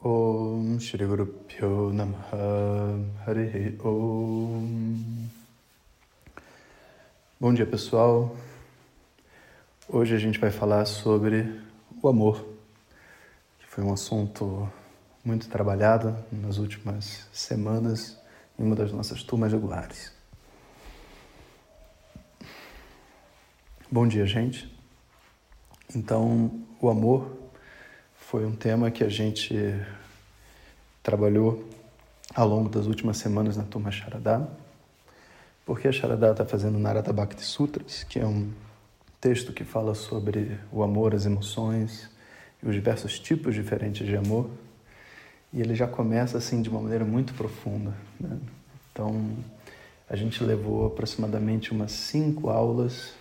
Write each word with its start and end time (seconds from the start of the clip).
Om 0.00 0.78
Shri 0.78 1.04
Guru 1.04 1.26
Pyo 1.26 1.92
Namaha 1.92 3.02
Harihi 3.26 3.76
Om 3.82 5.28
Bom 7.40 7.52
dia 7.52 7.66
pessoal, 7.66 8.36
hoje 9.88 10.14
a 10.14 10.18
gente 10.18 10.38
vai 10.38 10.52
falar 10.52 10.84
sobre 10.84 11.52
o 12.00 12.06
amor, 12.06 12.46
que 13.58 13.66
foi 13.66 13.82
um 13.82 13.92
assunto 13.92 14.70
muito 15.24 15.48
trabalhado 15.48 16.16
nas 16.30 16.58
últimas 16.58 17.26
semanas 17.32 18.16
em 18.56 18.62
uma 18.62 18.76
das 18.76 18.92
nossas 18.92 19.24
turmas 19.24 19.50
regulares. 19.52 20.12
Bom 23.90 24.06
dia, 24.06 24.26
gente. 24.26 24.72
Então, 25.92 26.64
o 26.80 26.88
amor 26.88 27.47
foi 28.30 28.44
um 28.44 28.54
tema 28.54 28.90
que 28.90 29.02
a 29.02 29.08
gente 29.08 29.54
trabalhou 31.02 31.66
ao 32.34 32.46
longo 32.46 32.68
das 32.68 32.84
últimas 32.84 33.16
semanas 33.16 33.56
na 33.56 33.62
turma 33.62 33.90
Sharadá, 33.90 34.46
porque 35.64 35.88
a 35.88 35.92
Sharadá 35.92 36.32
está 36.32 36.44
fazendo 36.44 36.78
Narada 36.78 37.10
Bhakti 37.10 37.42
Sutras, 37.42 38.04
que 38.04 38.18
é 38.18 38.26
um 38.26 38.52
texto 39.18 39.50
que 39.50 39.64
fala 39.64 39.94
sobre 39.94 40.60
o 40.70 40.82
amor, 40.82 41.14
as 41.14 41.24
emoções 41.24 42.10
e 42.62 42.68
os 42.68 42.74
diversos 42.74 43.18
tipos 43.18 43.54
diferentes 43.54 44.06
de 44.06 44.14
amor, 44.14 44.50
e 45.50 45.62
ele 45.62 45.74
já 45.74 45.88
começa 45.88 46.36
assim 46.36 46.60
de 46.60 46.68
uma 46.68 46.82
maneira 46.82 47.06
muito 47.06 47.32
profunda. 47.32 47.94
Né? 48.20 48.36
Então, 48.92 49.38
a 50.06 50.14
gente 50.14 50.44
levou 50.44 50.86
aproximadamente 50.86 51.72
umas 51.72 51.92
cinco 51.92 52.50
aulas 52.50 53.14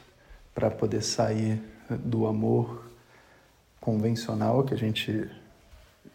para 0.53 0.69
poder 0.69 1.01
sair 1.01 1.61
do 1.89 2.27
amor 2.27 2.87
convencional 3.87 4.65
que 4.65 4.73
a 4.73 4.77
gente 4.77 5.31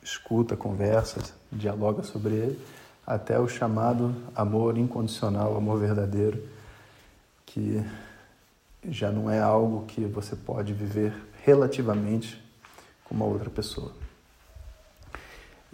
escuta, 0.02 0.54
conversa, 0.54 1.22
dialoga 1.50 2.02
sobre 2.02 2.34
ele, 2.34 2.60
até 3.06 3.38
o 3.38 3.48
chamado 3.48 4.14
amor 4.36 4.76
incondicional, 4.76 5.56
amor 5.56 5.80
verdadeiro, 5.80 6.46
que 7.46 7.82
já 8.86 9.10
não 9.10 9.30
é 9.30 9.40
algo 9.40 9.86
que 9.86 10.04
você 10.04 10.36
pode 10.36 10.74
viver 10.74 11.14
relativamente 11.42 12.38
com 13.04 13.14
uma 13.14 13.24
outra 13.24 13.48
pessoa. 13.48 13.92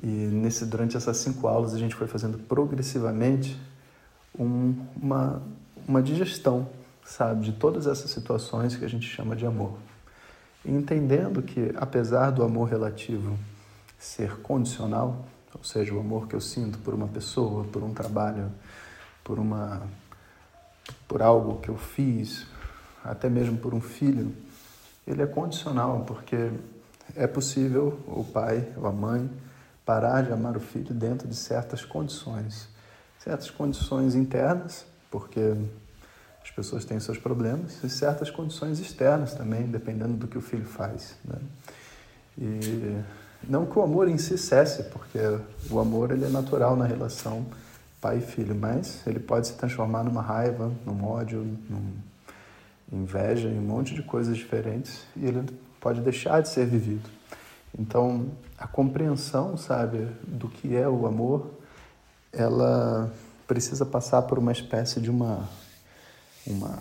E 0.01 0.07
nesse, 0.07 0.67
durante 0.67 0.97
essas 0.97 1.17
cinco 1.17 1.49
aulas 1.49 1.75
a 1.75 1.79
gente 1.81 1.97
foi 1.97 2.07
fazendo 2.07 2.39
progressivamente 2.39 3.61
um, 4.39 4.87
uma, 5.03 5.43
uma 5.89 6.01
digestão, 6.01 6.69
sabe, 7.05 7.47
de 7.47 7.53
todas 7.55 7.89
essas 7.89 8.09
situações 8.13 8.77
que 8.77 8.85
a 8.85 8.89
gente 8.89 9.09
chama 9.09 9.35
de 9.35 9.45
amor 9.45 9.88
entendendo 10.71 11.43
que, 11.43 11.73
apesar 11.77 12.31
do 12.31 12.43
amor 12.43 12.69
relativo 12.69 13.39
ser 13.99 14.41
condicional, 14.41 15.25
ou 15.55 15.65
seja, 15.65 15.95
o 15.95 16.01
amor 16.01 16.29
que 16.29 16.35
eu 16.35 16.41
sinto 16.41 16.79
por 16.79 16.95
uma 16.95 17.09
pessoa, 17.09 17.65
por 17.65 17.83
um 17.83 17.93
trabalho, 17.93 18.51
por 19.25 19.39
uma 19.39 19.83
por 21.07 21.21
algo 21.21 21.61
que 21.61 21.69
eu 21.69 21.77
fiz, 21.77 22.47
até 23.05 23.29
mesmo 23.29 23.59
por 23.59 23.75
um 23.75 23.81
filho, 23.81 24.35
ele 25.07 25.23
é 25.23 25.27
condicional, 25.27 26.05
porque 26.07 26.51
é 27.15 27.27
possível 27.27 27.99
o 28.07 28.25
pai 28.25 28.73
ou 28.77 28.87
a 28.87 28.93
mãe 28.93 29.31
parar 29.85 30.23
de 30.23 30.33
amar 30.33 30.57
o 30.57 30.61
filho 30.61 30.95
dentro 30.95 31.27
de 31.27 31.35
certas 31.35 31.85
condições, 31.85 32.69
certas 33.19 33.51
condições 33.51 34.15
internas, 34.15 34.85
porque 35.11 35.55
as 36.49 36.51
pessoas 36.51 36.85
têm 36.85 36.99
seus 36.99 37.19
problemas 37.19 37.83
e 37.85 37.91
certas 37.91 38.31
condições 38.31 38.81
externas 38.81 39.35
também, 39.35 39.67
dependendo 39.67 40.15
do 40.15 40.27
que 40.27 40.39
o 40.39 40.41
filho 40.41 40.65
faz. 40.65 41.15
Né? 41.25 41.39
E 42.39 42.97
não 43.47 43.67
que 43.67 43.79
o 43.79 43.83
amor 43.83 44.09
em 44.09 44.17
si 44.17 44.39
cesse, 44.39 44.85
porque 44.85 45.19
o 45.71 45.79
amor 45.79 46.11
ele 46.11 46.25
é 46.25 46.29
natural 46.29 46.75
na 46.75 46.87
relação 46.87 47.47
pai 48.01 48.19
e 48.19 48.21
filho, 48.21 48.55
mas 48.55 49.07
ele 49.07 49.19
pode 49.19 49.49
se 49.49 49.55
transformar 49.55 50.05
numa 50.05 50.23
raiva, 50.23 50.73
num 50.87 51.05
ódio, 51.05 51.41
num 51.69 51.93
inveja, 52.93 53.49
em 53.49 53.59
um 53.59 53.63
monte 53.63 53.95
de 53.95 54.03
coisas 54.03 54.37
diferentes 54.37 55.05
e 55.17 55.27
ele 55.27 55.45
pode 55.81 56.01
deixar 56.01 56.41
de 56.41 56.49
ser 56.49 56.67
vivido. 56.67 57.09
Então, 57.79 58.29
a 58.57 58.67
compreensão, 58.67 59.57
sabe, 59.57 60.09
do 60.27 60.49
que 60.49 60.75
é 60.75 60.89
o 60.89 61.07
amor, 61.07 61.51
ela 62.33 63.13
precisa 63.47 63.85
passar 63.85 64.23
por 64.23 64.39
uma 64.39 64.53
espécie 64.53 65.01
de 65.01 65.11
uma 65.11 65.49
uma 66.49 66.79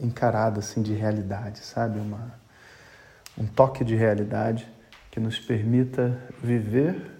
encarada 0.00 0.60
assim 0.60 0.82
de 0.82 0.92
realidade, 0.92 1.60
sabe? 1.60 1.98
Uma, 1.98 2.34
um 3.36 3.46
toque 3.46 3.84
de 3.84 3.94
realidade 3.94 4.68
que 5.10 5.20
nos 5.20 5.38
permita 5.38 6.18
viver 6.42 7.18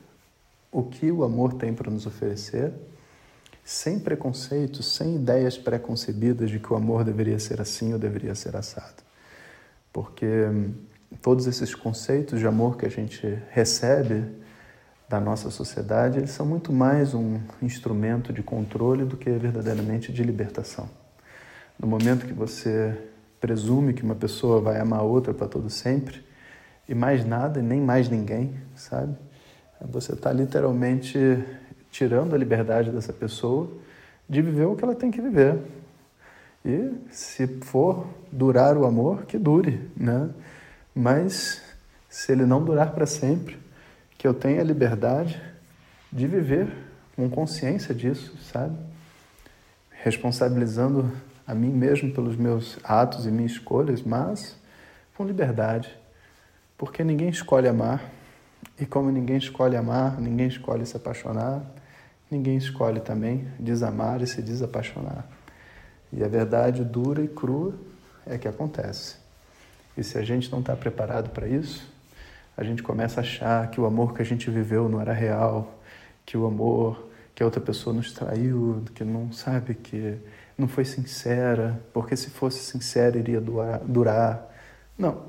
o 0.70 0.82
que 0.82 1.10
o 1.10 1.24
amor 1.24 1.54
tem 1.54 1.72
para 1.72 1.90
nos 1.90 2.06
oferecer, 2.06 2.72
sem 3.64 3.98
preconceitos, 3.98 4.94
sem 4.94 5.16
ideias 5.16 5.58
preconcebidas 5.58 6.50
de 6.50 6.58
que 6.58 6.72
o 6.72 6.76
amor 6.76 7.04
deveria 7.04 7.38
ser 7.38 7.60
assim 7.60 7.92
ou 7.92 7.98
deveria 7.98 8.34
ser 8.34 8.56
assado. 8.56 9.02
Porque 9.92 10.26
hum, 10.26 10.74
todos 11.22 11.46
esses 11.46 11.74
conceitos 11.74 12.38
de 12.38 12.46
amor 12.46 12.76
que 12.76 12.86
a 12.86 12.90
gente 12.90 13.38
recebe 13.50 14.24
da 15.08 15.18
nossa 15.18 15.50
sociedade, 15.50 16.18
eles 16.18 16.30
são 16.30 16.44
muito 16.44 16.72
mais 16.72 17.14
um 17.14 17.40
instrumento 17.62 18.32
de 18.32 18.42
controle 18.42 19.04
do 19.04 19.16
que 19.16 19.30
verdadeiramente 19.30 20.12
de 20.12 20.22
libertação. 20.22 20.88
No 21.78 21.86
momento 21.86 22.26
que 22.26 22.32
você 22.32 22.96
presume 23.40 23.94
que 23.94 24.02
uma 24.02 24.14
pessoa 24.14 24.60
vai 24.60 24.80
amar 24.80 25.02
outra 25.02 25.32
para 25.32 25.46
todo 25.46 25.70
sempre, 25.70 26.24
e 26.88 26.94
mais 26.94 27.24
nada, 27.24 27.60
e 27.60 27.62
nem 27.62 27.80
mais 27.80 28.08
ninguém, 28.08 28.54
sabe? 28.74 29.14
Você 29.80 30.14
está 30.14 30.32
literalmente 30.32 31.18
tirando 31.90 32.34
a 32.34 32.38
liberdade 32.38 32.90
dessa 32.90 33.12
pessoa 33.12 33.70
de 34.28 34.42
viver 34.42 34.64
o 34.64 34.74
que 34.74 34.84
ela 34.84 34.94
tem 34.94 35.10
que 35.10 35.20
viver. 35.20 35.58
E 36.64 36.90
se 37.10 37.46
for 37.62 38.06
durar 38.32 38.76
o 38.76 38.84
amor, 38.84 39.24
que 39.24 39.38
dure, 39.38 39.88
né? 39.96 40.28
Mas 40.94 41.62
se 42.08 42.32
ele 42.32 42.44
não 42.44 42.64
durar 42.64 42.92
para 42.92 43.06
sempre, 43.06 43.56
que 44.16 44.26
eu 44.26 44.34
tenha 44.34 44.60
a 44.60 44.64
liberdade 44.64 45.40
de 46.12 46.26
viver 46.26 46.68
com 47.14 47.28
consciência 47.30 47.94
disso, 47.94 48.36
sabe? 48.50 48.76
Responsabilizando 49.90 51.10
a 51.48 51.54
mim 51.54 51.70
mesmo 51.70 52.12
pelos 52.12 52.36
meus 52.36 52.78
atos 52.84 53.24
e 53.24 53.30
minhas 53.30 53.52
escolhas, 53.52 54.02
mas 54.02 54.54
com 55.16 55.24
liberdade. 55.24 55.88
Porque 56.76 57.02
ninguém 57.02 57.30
escolhe 57.30 57.66
amar, 57.66 58.04
e 58.78 58.84
como 58.84 59.10
ninguém 59.10 59.38
escolhe 59.38 59.74
amar, 59.74 60.20
ninguém 60.20 60.46
escolhe 60.46 60.84
se 60.84 60.94
apaixonar, 60.94 61.64
ninguém 62.30 62.58
escolhe 62.58 63.00
também 63.00 63.48
desamar 63.58 64.20
e 64.20 64.26
se 64.26 64.42
desapaixonar. 64.42 65.26
E 66.12 66.22
a 66.22 66.28
verdade 66.28 66.84
dura 66.84 67.22
e 67.22 67.28
crua 67.28 67.74
é 68.26 68.36
que 68.36 68.46
acontece. 68.46 69.16
E 69.96 70.04
se 70.04 70.18
a 70.18 70.22
gente 70.22 70.52
não 70.52 70.60
está 70.60 70.76
preparado 70.76 71.30
para 71.30 71.48
isso, 71.48 71.90
a 72.56 72.62
gente 72.62 72.82
começa 72.82 73.20
a 73.20 73.22
achar 73.22 73.70
que 73.70 73.80
o 73.80 73.86
amor 73.86 74.12
que 74.14 74.20
a 74.20 74.24
gente 74.24 74.50
viveu 74.50 74.86
não 74.86 75.00
era 75.00 75.14
real, 75.14 75.78
que 76.26 76.36
o 76.36 76.46
amor 76.46 77.08
que 77.34 77.42
a 77.42 77.46
outra 77.46 77.60
pessoa 77.60 77.94
nos 77.94 78.12
traiu, 78.12 78.82
que 78.94 79.02
não 79.02 79.32
sabe 79.32 79.74
que 79.74 80.18
não 80.58 80.66
foi 80.66 80.84
sincera, 80.84 81.80
porque 81.94 82.16
se 82.16 82.30
fosse 82.30 82.58
sincera 82.58 83.16
iria 83.16 83.40
durar. 83.40 84.52
Não. 84.98 85.22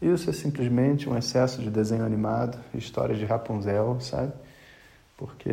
Isso 0.00 0.30
é 0.30 0.32
simplesmente 0.32 1.08
um 1.08 1.18
excesso 1.18 1.60
de 1.60 1.68
desenho 1.68 2.04
animado, 2.04 2.56
história 2.72 3.16
de 3.16 3.24
Rapunzel, 3.24 4.00
sabe? 4.00 4.32
Porque 5.16 5.50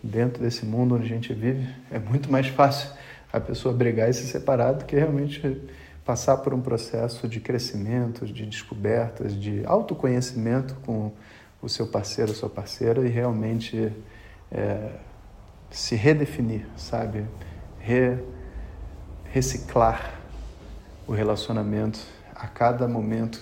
dentro 0.00 0.40
desse 0.40 0.64
mundo 0.64 0.94
onde 0.94 1.06
a 1.06 1.08
gente 1.08 1.34
vive, 1.34 1.68
é 1.90 1.98
muito 1.98 2.30
mais 2.30 2.46
fácil 2.46 2.88
a 3.32 3.40
pessoa 3.40 3.74
brigar 3.74 4.08
e 4.08 4.14
se 4.14 4.28
separar 4.28 4.74
do 4.74 4.84
que 4.84 4.94
realmente 4.94 5.60
passar 6.04 6.36
por 6.36 6.54
um 6.54 6.60
processo 6.60 7.26
de 7.26 7.40
crescimento, 7.40 8.24
de 8.24 8.46
descobertas, 8.46 9.34
de 9.34 9.64
autoconhecimento 9.66 10.76
com 10.86 11.10
o 11.60 11.68
seu 11.68 11.88
parceiro, 11.88 12.30
a 12.30 12.34
sua 12.34 12.48
parceira 12.48 13.04
e 13.04 13.08
realmente 13.08 13.92
é, 14.52 14.92
se 15.68 15.96
redefinir, 15.96 16.64
sabe? 16.76 17.26
Re 17.80 18.18
reciclar 19.30 20.20
o 21.06 21.12
relacionamento 21.12 22.00
a 22.34 22.46
cada 22.46 22.86
momento 22.88 23.40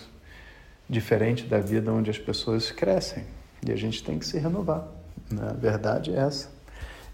diferente 0.89 1.45
da 1.45 1.59
vida 1.59 1.93
onde 1.93 2.11
as 2.11 2.19
pessoas 2.19 2.71
crescem. 2.71 3.25
E 3.67 3.73
a 3.73 3.77
gente 3.77 4.03
tem 4.03 4.19
que 4.19 4.27
se 4.27 4.39
renovar. 4.39 4.87
Né? 5.31 5.49
A 5.49 5.53
verdade 5.53 6.15
é 6.15 6.19
essa. 6.19 6.49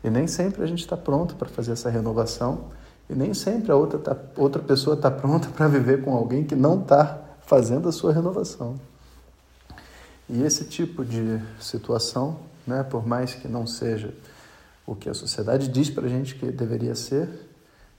E 0.03 0.11
nem 0.11 0.27
sempre 0.27 0.63
a 0.63 0.67
gente 0.67 0.81
está 0.81 0.97
pronto 0.97 1.35
para 1.37 1.49
fazer 1.49 1.73
essa 1.73 1.89
renovação. 1.89 2.67
E 3.09 3.15
nem 3.15 3.33
sempre 3.33 3.71
a 3.71 3.77
outra, 3.77 3.99
tá, 3.99 4.17
outra 4.37 4.63
pessoa 4.63 4.95
está 4.95 5.11
pronta 5.11 5.49
para 5.49 5.69
viver 5.69 6.03
com 6.03 6.15
alguém 6.15 6.45
que 6.45 6.55
não 6.55 6.81
está 6.81 7.21
fazendo 7.47 7.89
a 7.89 7.93
sua 7.93 8.13
renovação. 8.13 8.79
E 10.29 10.43
esse 10.43 10.65
tipo 10.65 11.05
de 11.05 11.41
situação, 11.61 12.39
né, 12.67 12.83
por 12.83 13.07
mais 13.07 13.35
que 13.35 13.47
não 13.47 13.67
seja 13.67 14.15
o 14.87 14.95
que 14.95 15.09
a 15.09 15.15
sociedade 15.15 15.69
diz 15.69 15.91
para 15.91 16.07
a 16.07 16.09
gente 16.09 16.35
que 16.35 16.47
deveria 16.47 16.95
ser, 16.95 17.29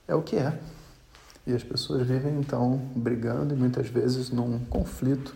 é 0.06 0.14
o 0.14 0.22
que 0.22 0.36
é. 0.36 0.58
E 1.46 1.54
as 1.54 1.62
pessoas 1.62 2.06
vivem 2.06 2.38
então 2.38 2.76
brigando 2.94 3.54
e 3.54 3.56
muitas 3.56 3.88
vezes 3.88 4.30
num 4.30 4.64
conflito 4.66 5.34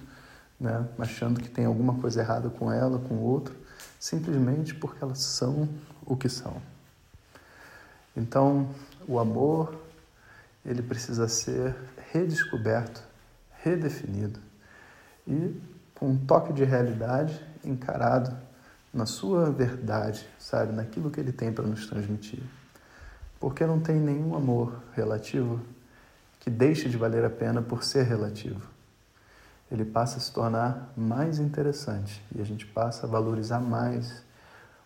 né? 0.61 0.87
achando 0.99 1.41
que 1.41 1.49
tem 1.49 1.65
alguma 1.65 1.95
coisa 1.95 2.21
errada 2.21 2.51
com 2.51 2.71
ela, 2.71 2.99
com 2.99 3.15
o 3.15 3.23
outro, 3.23 3.57
simplesmente 3.99 4.75
porque 4.75 5.03
elas 5.03 5.21
são 5.21 5.69
o 6.05 6.17
que 6.17 6.29
são. 6.29 6.61
Então, 8.15 8.69
o 9.09 9.19
amor, 9.19 9.75
ele 10.65 10.83
precisa 10.83 11.27
ser 11.27 11.75
redescoberto, 12.13 13.03
redefinido 13.63 14.39
e 15.27 15.59
com 15.95 16.11
um 16.11 16.19
toque 16.19 16.53
de 16.53 16.65
realidade 16.65 17.41
encarado 17.65 18.37
na 18.93 19.07
sua 19.07 19.51
verdade, 19.51 20.27
sabe, 20.39 20.73
naquilo 20.73 21.11
que 21.11 21.21
ele 21.21 21.33
tem 21.33 21.53
para 21.53 21.67
nos 21.67 21.87
transmitir. 21.87 22.43
Porque 23.41 23.67
não 23.67 23.81
tem 23.81 23.97
nenhum 23.97 24.37
amor 24.37 24.81
relativo 24.95 25.61
que 26.39 26.51
deixe 26.51 26.89
de 26.89 26.97
valer 26.97 27.25
a 27.25 27.31
pena 27.31 27.61
por 27.61 27.83
ser 27.83 28.05
relativo. 28.05 28.61
Ele 29.73 29.85
passa 29.85 30.19
a 30.19 30.21
se 30.21 30.31
tornar 30.31 30.93
mais 30.97 31.39
interessante 31.39 32.23
e 32.35 32.41
a 32.41 32.45
gente 32.45 32.67
passa 32.67 33.07
a 33.07 33.11
valorizar 33.11 33.61
mais 33.61 34.23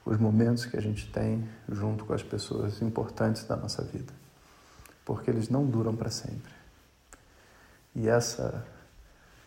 os 0.04 0.18
momentos 0.18 0.66
que 0.66 0.76
a 0.76 0.80
gente 0.80 1.10
tem 1.10 1.48
junto 1.68 2.04
com 2.04 2.12
as 2.12 2.22
pessoas 2.22 2.82
importantes 2.82 3.44
da 3.44 3.56
nossa 3.56 3.82
vida, 3.82 4.12
porque 5.04 5.30
eles 5.30 5.48
não 5.48 5.64
duram 5.64 5.96
para 5.96 6.10
sempre. 6.10 6.52
E 7.94 8.08
essa 8.08 8.66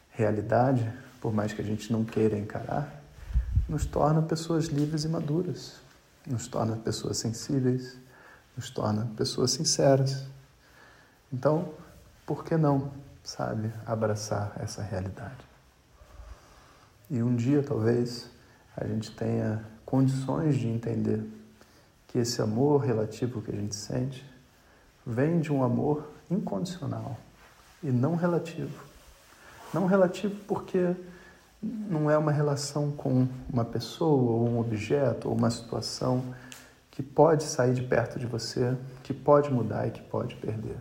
realidade, 0.10 0.92
por 1.22 1.32
mais 1.32 1.54
que 1.54 1.62
a 1.62 1.66
gente 1.66 1.92
não 1.92 2.04
queira 2.04 2.38
encarar, 2.38 3.04
nos 3.70 3.86
torna 3.86 4.22
pessoas 4.22 4.66
livres 4.66 5.04
e 5.04 5.08
maduras, 5.08 5.76
nos 6.26 6.48
torna 6.48 6.76
pessoas 6.76 7.18
sensíveis, 7.18 7.98
nos 8.58 8.72
torna 8.72 9.08
pessoas 9.16 9.52
sinceras. 9.52 10.26
Então, 11.32 11.70
por 12.26 12.44
que 12.44 12.58
não, 12.58 12.92
sabe, 13.24 13.72
abraçar 13.86 14.54
essa 14.60 14.82
realidade? 14.82 15.46
E 17.10 17.22
um 17.22 17.36
dia, 17.36 17.62
talvez, 17.62 18.30
a 18.76 18.86
gente 18.86 19.12
tenha 19.12 19.64
condições 19.86 20.58
de 20.58 20.68
entender 20.68 21.24
que 22.08 22.18
esse 22.18 22.42
amor 22.42 22.82
relativo 22.82 23.42
que 23.42 23.52
a 23.52 23.56
gente 23.56 23.76
sente 23.76 24.26
vem 25.06 25.40
de 25.40 25.54
um 25.54 25.64
amor 25.64 26.10
incondicional 26.30 27.18
e 27.82 27.92
não 27.92 28.16
relativo. 28.16 28.84
Não 29.74 29.86
relativo 29.86 30.36
porque 30.48 30.96
não 31.62 32.10
é 32.10 32.18
uma 32.18 32.32
relação 32.32 32.92
com 32.92 33.28
uma 33.52 33.64
pessoa 33.64 34.34
ou 34.34 34.50
um 34.50 34.60
objeto 34.60 35.30
ou 35.30 35.36
uma 35.36 35.50
situação 35.50 36.24
que 36.98 37.04
pode 37.04 37.44
sair 37.44 37.76
de 37.76 37.84
perto 37.84 38.18
de 38.18 38.26
você, 38.26 38.76
que 39.04 39.14
pode 39.14 39.54
mudar 39.54 39.88
e 39.88 39.92
que 39.92 40.02
pode 40.02 40.34
perder. 40.34 40.78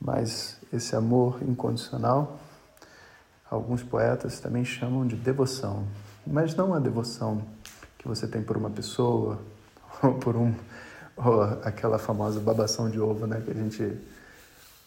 Mas 0.00 0.58
esse 0.72 0.96
amor 0.96 1.40
incondicional, 1.44 2.40
alguns 3.48 3.84
poetas 3.84 4.40
também 4.40 4.64
chamam 4.64 5.06
de 5.06 5.14
devoção, 5.14 5.86
mas 6.26 6.56
não 6.56 6.74
a 6.74 6.80
devoção 6.80 7.40
que 7.96 8.08
você 8.08 8.26
tem 8.26 8.42
por 8.42 8.56
uma 8.56 8.68
pessoa 8.68 9.38
ou 10.02 10.14
por 10.14 10.34
um 10.34 10.52
ou 11.16 11.40
aquela 11.62 12.00
famosa 12.00 12.40
babação 12.40 12.90
de 12.90 12.98
ovo, 12.98 13.28
né, 13.28 13.40
que 13.44 13.52
a 13.52 13.54
gente 13.54 13.96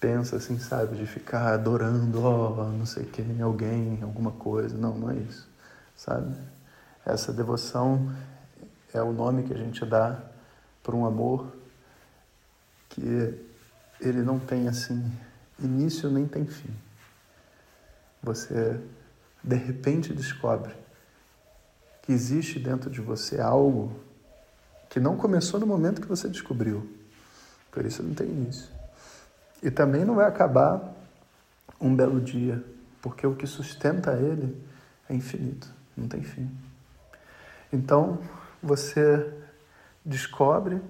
pensa 0.01 0.35
assim, 0.35 0.59
sabe, 0.59 0.97
de 0.97 1.05
ficar 1.05 1.53
adorando, 1.53 2.25
ó, 2.25 2.65
oh, 2.65 2.71
não 2.73 2.85
sei 2.85 3.05
quem, 3.05 3.41
alguém, 3.41 3.99
alguma 4.01 4.31
coisa. 4.31 4.77
Não, 4.77 4.97
não 4.97 5.11
é 5.11 5.15
isso, 5.15 5.47
sabe? 5.95 6.35
Essa 7.05 7.31
devoção 7.31 8.11
é 8.93 9.01
o 9.01 9.11
nome 9.11 9.43
que 9.43 9.53
a 9.53 9.57
gente 9.57 9.85
dá 9.85 10.19
para 10.81 10.95
um 10.95 11.05
amor 11.05 11.55
que 12.89 13.39
ele 14.01 14.21
não 14.21 14.39
tem 14.39 14.67
assim 14.67 15.11
início 15.59 16.09
nem 16.09 16.27
tem 16.27 16.45
fim. 16.45 16.73
Você 18.23 18.79
de 19.43 19.55
repente 19.55 20.13
descobre 20.13 20.73
que 22.01 22.11
existe 22.11 22.59
dentro 22.59 22.89
de 22.89 23.01
você 23.01 23.39
algo 23.39 23.99
que 24.89 24.99
não 24.99 25.15
começou 25.15 25.59
no 25.59 25.67
momento 25.67 26.01
que 26.01 26.07
você 26.07 26.27
descobriu. 26.27 26.89
Por 27.71 27.85
isso 27.85 28.01
não 28.01 28.13
tem 28.13 28.27
início. 28.27 28.69
E 29.61 29.69
também 29.69 30.03
não 30.03 30.15
vai 30.15 30.25
acabar 30.25 30.81
um 31.79 31.95
belo 31.95 32.19
dia, 32.19 32.63
porque 33.01 33.25
o 33.25 33.35
que 33.35 33.45
sustenta 33.45 34.13
ele 34.13 34.61
é 35.07 35.13
infinito, 35.13 35.71
não 35.95 36.07
tem 36.07 36.23
fim. 36.23 36.49
Então, 37.71 38.19
você 38.61 39.33
descobre 40.03 40.81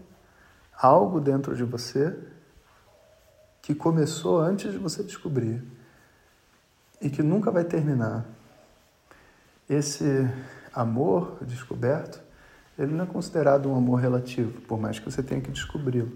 algo 0.74 1.19
dentro 1.19 1.56
de 1.56 1.63
você 1.63 2.18
que 3.62 3.75
começou 3.75 4.39
antes 4.39 4.71
de 4.71 4.77
você 4.77 5.04
descobrir 5.04 5.63
e 7.01 7.10
que 7.10 7.21
nunca 7.21 7.51
vai 7.51 7.63
terminar. 7.63 8.25
Esse 9.69 10.27
amor 10.74 11.38
descoberto, 11.42 12.19
ele 12.77 12.94
não 12.94 13.04
é 13.04 13.07
considerado 13.07 13.69
um 13.69 13.75
amor 13.75 14.00
relativo, 14.00 14.62
por 14.62 14.80
mais 14.80 14.98
que 14.98 15.06
você 15.06 15.21
tenha 15.21 15.42
que 15.42 15.51
descobri-lo. 15.51 16.12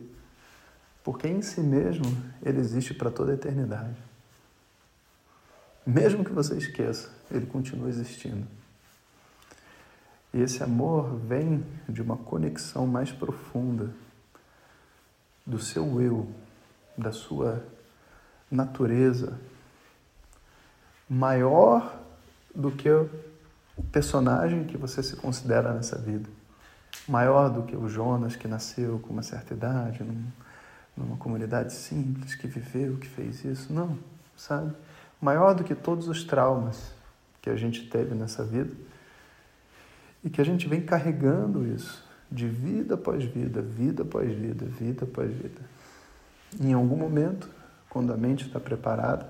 Porque 1.03 1.27
em 1.27 1.41
si 1.41 1.61
mesmo 1.61 2.05
ele 2.41 2.59
existe 2.59 2.93
para 2.93 3.11
toda 3.11 3.31
a 3.31 3.35
eternidade. 3.35 4.01
Mesmo 5.85 6.23
que 6.23 6.31
você 6.31 6.55
esqueça, 6.55 7.09
ele 7.29 7.45
continua 7.45 7.89
existindo. 7.89 8.47
E 10.33 10.41
esse 10.41 10.63
amor 10.63 11.15
vem 11.15 11.63
de 11.87 12.01
uma 12.01 12.17
conexão 12.17 12.87
mais 12.87 13.11
profunda 13.11 13.91
do 15.45 15.59
seu 15.59 16.01
eu, 16.01 16.27
da 16.97 17.11
sua 17.11 17.63
natureza, 18.49 19.39
maior 21.07 21.99
do 22.55 22.71
que 22.71 22.89
o 22.89 23.09
personagem 23.91 24.63
que 24.63 24.75
você 24.75 25.03
se 25.03 25.15
considera 25.15 25.71
nessa 25.71 25.99
vida. 25.99 26.29
Maior 27.07 27.49
do 27.49 27.63
que 27.63 27.75
o 27.75 27.87
Jonas 27.87 28.35
que 28.35 28.47
nasceu 28.47 28.99
com 28.99 29.13
uma 29.13 29.23
certa 29.23 29.53
idade, 29.53 30.03
num, 30.03 30.25
numa 30.97 31.17
comunidade 31.17 31.73
simples, 31.73 32.33
que 32.33 32.47
viveu, 32.47 32.97
que 32.97 33.07
fez 33.07 33.43
isso. 33.43 33.71
Não, 33.71 33.97
sabe? 34.35 34.73
Maior 35.21 35.53
do 35.53 35.63
que 35.63 35.75
todos 35.75 36.07
os 36.07 36.23
traumas 36.23 36.91
que 37.41 37.49
a 37.49 37.55
gente 37.55 37.87
teve 37.87 38.15
nessa 38.15 38.43
vida 38.43 38.73
e 40.23 40.29
que 40.29 40.41
a 40.41 40.43
gente 40.43 40.67
vem 40.67 40.81
carregando 40.81 41.65
isso 41.67 42.03
de 42.31 42.47
vida 42.47 42.95
após 42.95 43.23
vida, 43.23 43.61
vida 43.61 44.03
após 44.03 44.33
vida, 44.33 44.65
vida 44.65 45.03
após 45.05 45.31
vida. 45.31 45.61
em 46.59 46.73
algum 46.73 46.95
momento, 46.95 47.49
quando 47.89 48.13
a 48.13 48.17
mente 48.17 48.47
está 48.47 48.59
preparada, 48.59 49.27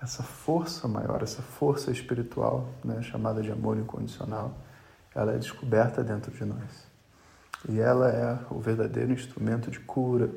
essa 0.00 0.22
força 0.22 0.86
maior, 0.86 1.22
essa 1.22 1.42
força 1.42 1.90
espiritual, 1.90 2.68
né, 2.84 3.02
chamada 3.02 3.42
de 3.42 3.50
amor 3.50 3.76
incondicional, 3.78 4.56
ela 5.14 5.32
é 5.32 5.38
descoberta 5.38 6.04
dentro 6.04 6.30
de 6.30 6.44
nós. 6.44 6.86
E 7.68 7.80
ela 7.80 8.08
é 8.10 8.38
o 8.50 8.60
verdadeiro 8.60 9.12
instrumento 9.12 9.70
de 9.70 9.80
cura 9.80 10.30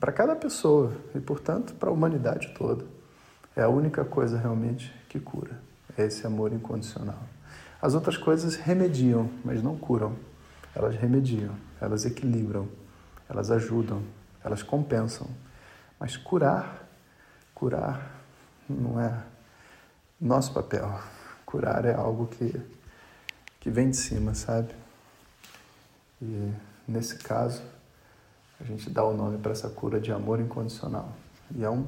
para 0.00 0.12
cada 0.12 0.34
pessoa 0.34 0.92
e, 1.14 1.20
portanto, 1.20 1.74
para 1.74 1.90
a 1.90 1.92
humanidade 1.92 2.54
toda. 2.56 2.84
É 3.54 3.62
a 3.62 3.68
única 3.68 4.04
coisa 4.04 4.38
realmente 4.38 4.92
que 5.08 5.20
cura, 5.20 5.60
é 5.96 6.06
esse 6.06 6.26
amor 6.26 6.52
incondicional. 6.52 7.22
As 7.84 7.92
outras 7.92 8.16
coisas 8.16 8.54
remediam, 8.56 9.30
mas 9.44 9.62
não 9.62 9.76
curam. 9.76 10.16
Elas 10.74 10.96
remediam, 10.96 11.54
elas 11.78 12.06
equilibram, 12.06 12.66
elas 13.28 13.50
ajudam, 13.50 14.02
elas 14.42 14.62
compensam. 14.62 15.28
Mas 16.00 16.16
curar, 16.16 16.88
curar 17.54 18.22
não 18.66 18.98
é 18.98 19.22
nosso 20.18 20.54
papel. 20.54 20.98
Curar 21.44 21.84
é 21.84 21.92
algo 21.92 22.26
que, 22.26 22.58
que 23.60 23.68
vem 23.68 23.90
de 23.90 23.98
cima, 23.98 24.32
sabe? 24.34 24.74
E 26.22 26.54
nesse 26.88 27.18
caso, 27.18 27.62
a 28.58 28.64
gente 28.64 28.88
dá 28.88 29.04
o 29.04 29.14
nome 29.14 29.36
para 29.36 29.52
essa 29.52 29.68
cura 29.68 30.00
de 30.00 30.10
amor 30.10 30.40
incondicional. 30.40 31.12
E 31.54 31.62
é 31.62 31.68
um, 31.68 31.86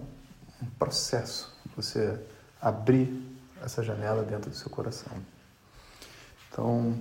um 0.63 0.67
processo 0.79 1.57
você 1.75 2.23
abrir 2.61 3.19
essa 3.63 3.83
janela 3.83 4.23
dentro 4.23 4.51
do 4.51 4.57
seu 4.57 4.69
coração. 4.69 5.17
Então, 6.57 6.95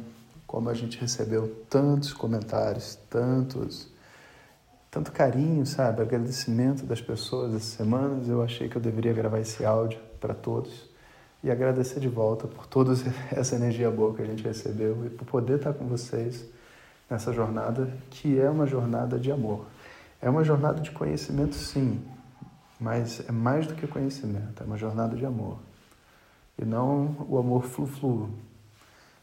como 0.45 0.69
a 0.69 0.73
gente 0.73 0.99
recebeu 0.99 1.47
tantos 1.69 2.11
comentários, 2.11 2.95
tantos, 3.09 3.87
tanto 4.91 5.13
carinho, 5.13 5.65
sabe, 5.65 6.01
agradecimento 6.01 6.85
das 6.85 6.99
pessoas 6.99 7.53
essas 7.53 7.69
semanas, 7.69 8.27
eu 8.27 8.43
achei 8.43 8.67
que 8.67 8.75
eu 8.75 8.81
deveria 8.81 9.13
gravar 9.13 9.39
esse 9.39 9.63
áudio 9.63 9.97
para 10.19 10.33
todos 10.33 10.89
e 11.41 11.49
agradecer 11.49 12.01
de 12.01 12.09
volta 12.09 12.49
por 12.49 12.67
toda 12.67 12.91
essa 13.31 13.55
energia 13.55 13.89
boa 13.89 14.13
que 14.13 14.21
a 14.21 14.25
gente 14.25 14.43
recebeu 14.43 15.05
e 15.05 15.09
por 15.09 15.23
poder 15.25 15.55
estar 15.55 15.71
com 15.71 15.87
vocês 15.87 16.43
nessa 17.09 17.31
jornada 17.31 17.89
que 18.09 18.37
é 18.37 18.49
uma 18.49 18.67
jornada 18.67 19.17
de 19.17 19.31
amor. 19.31 19.67
É 20.21 20.29
uma 20.29 20.43
jornada 20.43 20.81
de 20.81 20.91
conhecimento, 20.91 21.55
sim, 21.55 22.01
mas 22.77 23.23
é 23.25 23.31
mais 23.31 23.67
do 23.67 23.73
que 23.73 23.87
conhecimento, 23.87 24.61
é 24.61 24.65
uma 24.65 24.77
jornada 24.77 25.15
de 25.15 25.25
amor. 25.25 25.59
E 26.59 26.65
não 26.65 27.25
o 27.29 27.37
amor 27.37 27.63
flu-flu, 27.63 28.29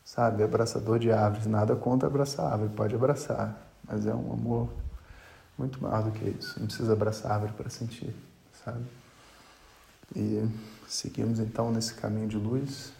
sabe? 0.04 0.42
Abraçador 0.42 0.98
de 0.98 1.10
árvores, 1.10 1.46
nada 1.46 1.76
contra 1.76 2.08
abraçar 2.08 2.52
árvore, 2.52 2.70
pode 2.74 2.94
abraçar, 2.94 3.56
mas 3.84 4.06
é 4.06 4.14
um 4.14 4.32
amor 4.32 4.68
muito 5.56 5.82
maior 5.82 6.02
do 6.02 6.10
que 6.12 6.24
isso. 6.24 6.58
Não 6.58 6.66
precisa 6.66 6.92
abraçar 6.92 7.32
árvore 7.32 7.52
para 7.52 7.70
sentir, 7.70 8.14
sabe? 8.64 8.84
E 10.14 10.48
seguimos 10.86 11.38
então 11.38 11.70
nesse 11.70 11.94
caminho 11.94 12.28
de 12.28 12.36
luz. 12.36 12.92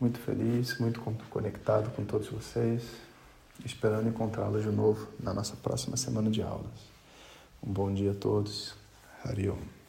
Muito 0.00 0.18
feliz, 0.18 0.78
muito 0.78 1.00
conectado 1.30 1.90
com 1.94 2.04
todos 2.04 2.28
vocês, 2.28 2.82
esperando 3.64 4.08
encontrá-los 4.08 4.62
de 4.62 4.70
novo 4.70 5.06
na 5.20 5.32
nossa 5.32 5.54
próxima 5.56 5.96
semana 5.96 6.28
de 6.28 6.42
aulas. 6.42 6.90
Um 7.62 7.72
bom 7.72 7.92
dia 7.92 8.10
a 8.10 8.14
todos. 8.14 8.74
Hariom. 9.24 9.81